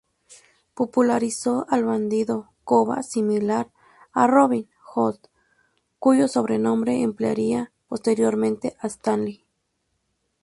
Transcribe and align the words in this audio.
Popularizó 0.73 1.67
al 1.69 1.83
bandido 1.85 2.49
"Koba", 2.63 3.03
similar 3.03 3.71
a 4.13 4.25
Robin 4.25 4.67
Hood, 4.83 5.17
cuyo 5.99 6.27
sobrenombre 6.27 7.03
emplearía 7.03 7.71
posteriormente 7.87 8.75
Stalin. 8.81 9.41